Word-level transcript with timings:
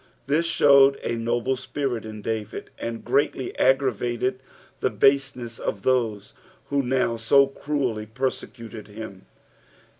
This 0.25 0.47
showed 0.47 0.95
a 1.03 1.15
noble 1.15 1.55
spirit 1.55 2.05
iu 2.05 2.23
David, 2.23 2.71
and 2.79 3.05
greatly 3.05 3.55
aggravated 3.59 4.41
the 4.79 4.89
baseness 4.89 5.59
of 5.59 5.83
those 5.83 6.33
who 6.69 6.81
now 6.81 7.17
so 7.17 7.45
cruelly 7.45 8.07
persecuted 8.07 8.87
him. 8.87 9.27